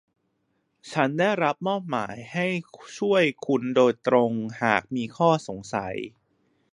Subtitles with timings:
[0.91, 2.47] ฉันได้รับมอบหมายให้
[2.99, 4.31] ช่วยคุณโดยตรง
[4.61, 5.95] หากมีข้อสงสัย